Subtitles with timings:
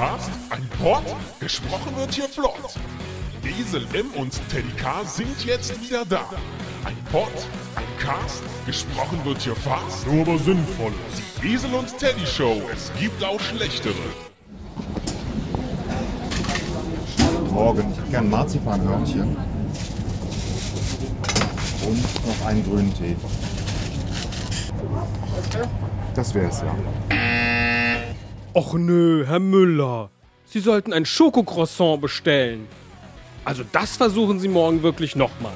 [0.00, 1.02] Cast, ein Pod,
[1.40, 2.74] gesprochen wird hier flott.
[3.44, 6.24] Esel M und Teddy K sind jetzt wieder da.
[6.86, 7.28] Ein Pod,
[7.76, 10.94] ein Cast, gesprochen wird hier fast, nur aber sinnvoll.
[11.42, 13.92] Die Esel und Teddy Show, es gibt auch schlechtere.
[17.50, 17.92] Morgen.
[17.92, 19.36] Ich hätte gern Marzipanhörnchen.
[21.86, 23.16] Und noch einen grünen Tee.
[26.14, 26.74] Das wär's ja.
[28.52, 30.10] Och nö, Herr Müller.
[30.44, 32.66] Sie sollten ein Schokocroissant bestellen.
[33.44, 35.52] Also das versuchen Sie morgen wirklich nochmal.